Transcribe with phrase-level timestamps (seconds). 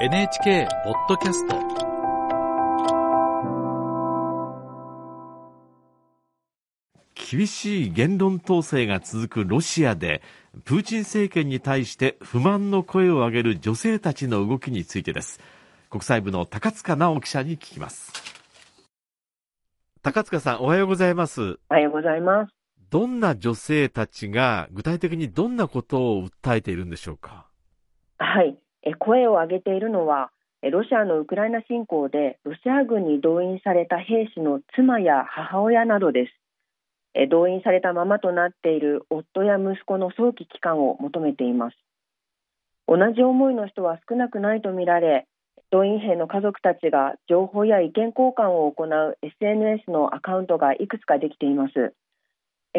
[0.00, 1.56] NHK ポッドキャスト。
[7.14, 10.22] 厳しい言論統制が続くロシアで
[10.64, 15.40] プーチン政権に対して不満の声を上げる女性たちの動きについてです。
[15.90, 18.12] 国際部の高塚直記者に聞きます。
[20.02, 21.58] 高塚さんおはようございます。
[21.70, 22.54] おはようございます。
[22.90, 27.48] どんな女性たちが具体的にどんなことを訴えているんでしょうか？
[28.18, 28.56] はい
[28.98, 30.30] 声を上げているのは
[30.62, 36.26] ロシアのウクライナ侵攻でロシア軍に動員された兵士の妻や母親などで
[37.14, 37.28] す。
[37.30, 41.76] 動員されたままとなっている夫や息子の早期帰還を求めています。
[42.86, 45.26] 同じ思いの人は少なくないとみられ
[45.70, 51.92] 動員兵の家族たちが情報や意見交換を行う SNS のアカウントがいくつかできています。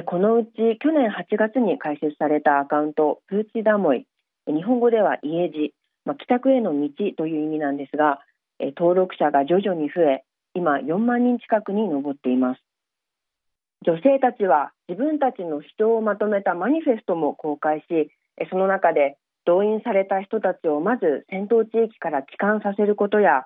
[0.06, 4.06] このうち去年8月に開設されたアカウントプーチダモイ。
[4.48, 5.74] 日本語では家路
[6.10, 8.20] まあ、帰宅への道という意味なんですが、
[8.58, 10.24] え登録者が徐々に増え
[10.56, 12.62] 今4万人近くに上っています。
[13.86, 18.10] 女性たちは自分たちの主張をまとめたマニフェストも公開し
[18.50, 23.46] その中で動員された人たちをまず戦闘地域から帰還させることや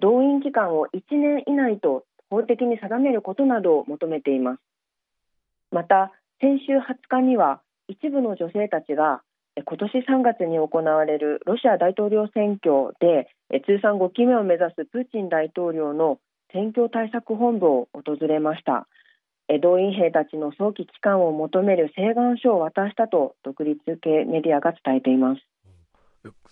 [0.00, 4.60] 動員期間を1年以内と法的に定めることなどを求めています。
[5.72, 9.20] また先週20日には一部の女性たちが
[9.64, 13.28] 今年3月に行われるロシア大統領選挙で
[13.66, 16.18] 通算5期目を目指すプーチン大統領の
[16.52, 18.86] 選挙対策本部を訪れました。
[19.62, 25.42] 動員兵たちの早期帰還を求める請願書を渡したと独立系メディアが伝えています。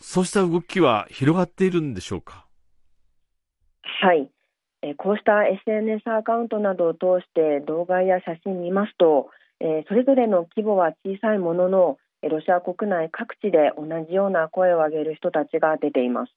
[0.01, 2.47] そうした動きは広がっているんでしょうか？
[3.83, 4.31] はい。
[4.97, 9.31] こうした SNS アカウントなどを通して動画や写真見ますと
[9.89, 11.99] それぞれの規模は小さいものの
[12.29, 16.33] ロシア国内各地で同じような声を上げる人たちが出ています。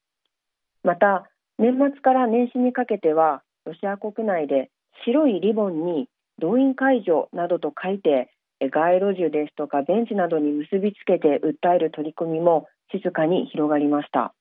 [0.84, 4.70] また年末から年始にかけてはロシア国内で
[5.06, 6.08] 白いリボンに
[6.40, 14.34] 動員解除などと書いて街路樹ですとかベンチなどに結びつけて訴える取り組みも静かに広がりました。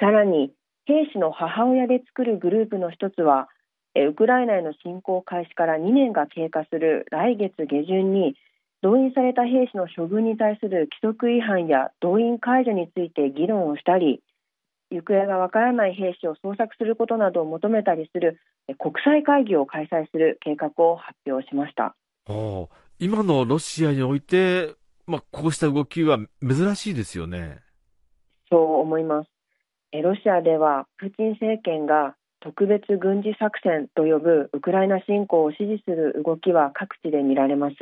[0.00, 0.52] さらに
[0.86, 3.48] 兵士の母親で作るグループの一つは
[3.94, 8.34] ウクライナへの侵攻開始から2年が経過する来月下旬に
[8.82, 14.20] 動員された兵士の処遇に対する規則違反や動員解除について議論をしたり
[14.90, 18.40] 行方がわからない兵士を捜索することなどを求めたりする
[18.78, 21.94] 国際会議を開催する計画を発表しました
[22.98, 24.74] 今のロシアにおいて、
[25.06, 27.58] まあ、こうした動きは珍しいですよね。
[28.48, 29.28] そう思います
[29.92, 37.74] ロシアではプーチン政権が特別軍事作戦と呼ぶウクライナ侵攻を支持する動きは各地で見られます。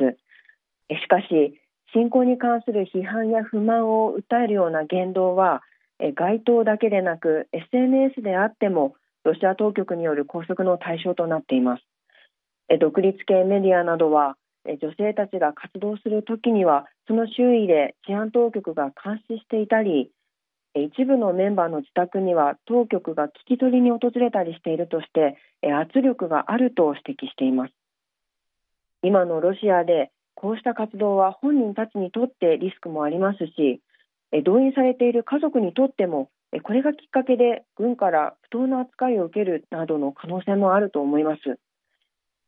[0.99, 1.59] しかし
[1.93, 5.61] 侵攻に関する批判や不満を訴えるような言動は
[6.15, 11.83] 街頭だけでなく SNS であってもロシア当局による拘束の対象となっています。
[12.79, 20.09] 独立系メディアなどは女性たちが活動するときにはその周囲で治安当局が監視していたり
[20.73, 25.37] 一部のメンバーの自宅には当局が聞き取りに訪れたりしているとして
[25.67, 27.73] 圧力があると指摘しています。
[29.03, 33.81] 今のロシアでこうした活動は本人たちにとってリスクもありますし
[34.43, 36.29] 動員されている家族にとっても
[36.63, 41.41] これがきっかけで軍から不当な扱いを受けるなどの可能性もあると思います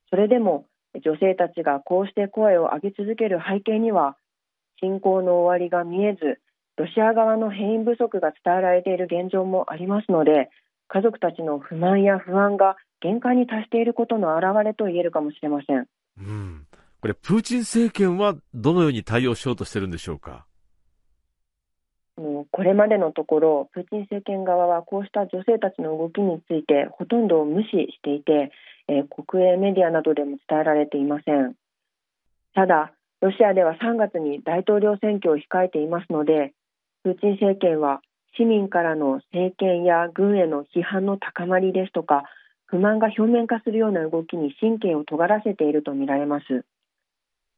[0.09, 0.65] それでも
[1.03, 4.15] 女性たちがこうして声を上げ続ける背景には
[4.81, 6.39] 侵攻の終わりが見えず
[6.77, 10.49] ロシア側の兵員不足が伝えられている現状もありますので
[10.87, 15.87] 家族たちの不満や不安が限界に達していることの表れと言えるかもしれません。
[16.17, 16.67] うん
[17.03, 20.45] これ、プーチン政権はどのように対応しようとしてるんでしょうか？
[22.15, 28.53] これまでのところ、プーチン政権側はこうした女性たちの動きについてほとんど無視していて、
[28.87, 31.55] えー、国営メディアなどでも伝えられていません。
[32.55, 36.53] ただ、ロシアでは3月に大統領選挙を控えていますので、
[37.03, 37.99] プーチン政権は
[38.37, 42.23] 市民からの政権や軍への批判の高まりですとか、
[42.67, 46.63] 不満が表面化するような動きに神経を尖らせているとみられます。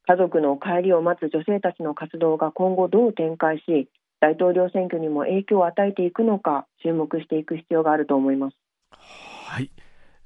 [0.07, 8.55] 家族の帰りを待つ女性たちの活動が今後どう展開し大統領選挙にも影響を与えていくのか注目していく必要があると思います。
[8.91, 9.71] はい、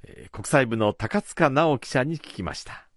[0.04, 2.89] えー、国際部の高塚直記者に聞きました。